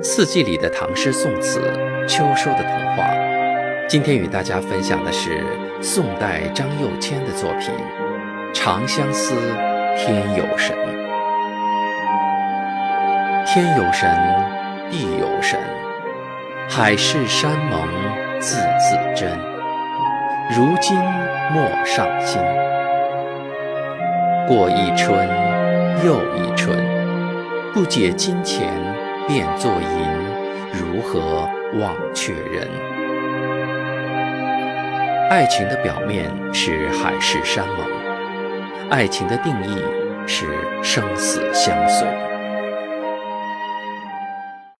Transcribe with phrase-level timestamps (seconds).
[0.00, 1.60] 四季里的唐诗宋词，
[2.08, 3.04] 秋收的童话。
[3.86, 5.44] 今天与大家分享的是
[5.82, 7.70] 宋代张幼谦的作品
[8.54, 9.34] 《长相思，
[9.98, 10.74] 天有神》。
[13.46, 14.10] 天有神，
[14.90, 15.60] 地有神，
[16.70, 17.86] 海誓山盟
[18.40, 19.30] 字字真。
[20.56, 20.96] 如今
[21.52, 22.40] 莫上心，
[24.48, 25.28] 过一春
[26.02, 26.78] 又一春，
[27.74, 28.91] 不解金钱。
[29.28, 29.88] 变作银，
[30.72, 32.68] 如何忘却人？
[35.30, 37.86] 爱情的表面是海誓山盟，
[38.90, 39.82] 爱情的定义
[40.26, 40.46] 是
[40.82, 42.06] 生死相随。